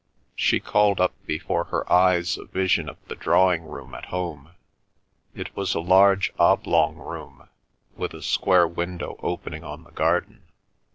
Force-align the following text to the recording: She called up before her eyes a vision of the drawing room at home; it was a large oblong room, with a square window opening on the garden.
She 0.35 0.59
called 0.59 0.99
up 0.99 1.13
before 1.27 1.65
her 1.65 1.93
eyes 1.93 2.35
a 2.35 2.45
vision 2.45 2.89
of 2.89 2.97
the 3.07 3.13
drawing 3.13 3.65
room 3.65 3.93
at 3.93 4.05
home; 4.05 4.55
it 5.35 5.55
was 5.55 5.75
a 5.75 5.79
large 5.79 6.33
oblong 6.39 6.95
room, 6.95 7.47
with 7.95 8.15
a 8.15 8.23
square 8.23 8.67
window 8.67 9.17
opening 9.21 9.63
on 9.63 9.83
the 9.83 9.91
garden. 9.91 10.41